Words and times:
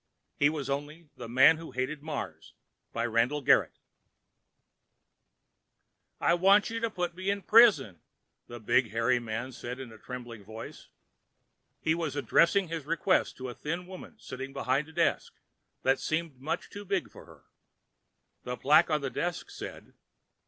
He 0.35 0.49
was 0.49 0.67
only—_ 0.67 1.09
The 1.15 1.29
Man 1.29 1.57
Who 1.57 1.73
Hated 1.73 2.01
Mars 2.01 2.55
By 2.91 3.05
RANDALL 3.05 3.43
GARRETT 3.43 3.77
"I 6.19 6.33
WANT 6.33 6.71
you 6.71 6.79
to 6.79 6.89
put 6.89 7.13
me 7.13 7.29
in 7.29 7.43
prison!" 7.43 8.01
the 8.47 8.59
big, 8.59 8.89
hairy 8.89 9.19
man 9.19 9.51
said 9.51 9.79
in 9.79 9.91
a 9.91 9.99
trembling 9.99 10.43
voice. 10.43 10.87
He 11.79 11.93
was 11.93 12.15
addressing 12.15 12.67
his 12.67 12.85
request 12.87 13.37
to 13.37 13.49
a 13.49 13.53
thin 13.53 13.85
woman 13.85 14.15
sitting 14.17 14.53
behind 14.53 14.89
a 14.89 14.93
desk 14.93 15.33
that 15.83 15.99
seemed 15.99 16.41
much 16.41 16.71
too 16.71 16.83
big 16.83 17.11
for 17.11 17.25
her. 17.25 17.43
The 18.41 18.57
plaque 18.57 18.89
on 18.89 19.01
the 19.01 19.11
desk 19.11 19.51
said: 19.51 19.89
LT. 19.89 19.93